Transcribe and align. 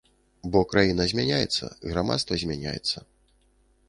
Бо 0.53 0.59
краіна 0.71 1.05
змяняецца, 1.11 1.69
грамадства 1.91 2.39
змяняецца. 2.45 2.97